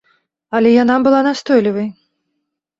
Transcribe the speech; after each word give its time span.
Але 0.59 0.69
яна 0.83 0.95
была 1.09 1.21
настойлівай. 1.29 1.87